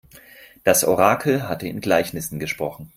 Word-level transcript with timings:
Das 0.63 0.83
Orakel 0.83 1.47
hatte 1.47 1.67
in 1.67 1.79
Gleichnissen 1.79 2.39
gesprochen. 2.39 2.89